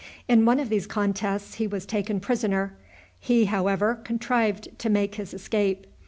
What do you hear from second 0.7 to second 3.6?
contests he was taken prisoner. He,